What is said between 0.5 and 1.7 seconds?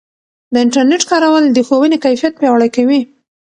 د انټرنیټ کارول د